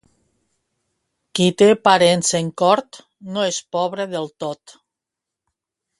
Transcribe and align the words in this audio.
Qui 1.39 1.45
té 1.63 1.67
parents 1.89 2.33
en 2.41 2.49
cort 2.63 3.01
no 3.35 3.47
és 3.53 3.63
pobre 3.77 4.11
del 4.15 4.29
tot. 4.45 4.79